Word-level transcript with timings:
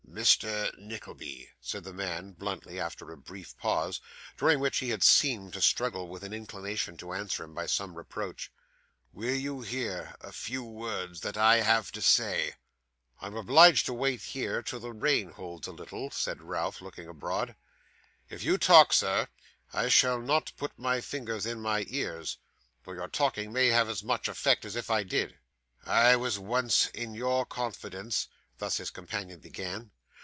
'Mr. 0.11 0.77
Nickleby,' 0.77 1.51
said 1.61 1.85
the 1.85 1.93
man, 1.93 2.33
bluntly, 2.33 2.77
after 2.77 3.09
a 3.13 3.17
brief 3.17 3.57
pause, 3.57 4.01
during 4.37 4.59
which 4.59 4.79
he 4.79 4.89
had 4.89 5.01
seemed 5.03 5.53
to 5.53 5.61
struggle 5.61 6.09
with 6.09 6.21
an 6.21 6.33
inclination 6.33 6.97
to 6.97 7.13
answer 7.13 7.45
him 7.45 7.53
by 7.53 7.65
some 7.65 7.95
reproach, 7.97 8.51
'will 9.13 9.33
you 9.33 9.61
hear 9.61 10.13
a 10.19 10.33
few 10.33 10.65
words 10.65 11.21
that 11.21 11.37
I 11.37 11.61
have 11.61 11.93
to 11.93 12.01
say?' 12.01 12.55
'I 13.21 13.27
am 13.27 13.35
obliged 13.37 13.85
to 13.85 13.93
wait 13.93 14.19
here 14.21 14.61
till 14.61 14.81
the 14.81 14.91
rain 14.91 15.29
holds 15.31 15.65
a 15.65 15.71
little,' 15.71 16.11
said 16.11 16.41
Ralph, 16.43 16.81
looking 16.81 17.07
abroad. 17.07 17.55
'If 18.29 18.43
you 18.43 18.57
talk, 18.57 18.91
sir, 18.91 19.29
I 19.71 19.87
shall 19.87 20.19
not 20.19 20.51
put 20.57 20.77
my 20.77 20.99
fingers 20.99 21.45
in 21.45 21.61
my 21.61 21.85
ears, 21.87 22.37
though 22.83 22.91
your 22.91 23.07
talking 23.07 23.53
may 23.53 23.67
have 23.67 23.87
as 23.87 24.03
much 24.03 24.27
effect 24.27 24.65
as 24.65 24.75
if 24.75 24.89
I 24.91 25.03
did.' 25.03 25.37
'I 25.85 26.17
was 26.17 26.37
once 26.37 26.87
in 26.87 27.13
your 27.13 27.45
confidence' 27.45 28.27
thus 28.59 28.75
his 28.75 28.91
companion 28.91 29.39
began. 29.39 29.89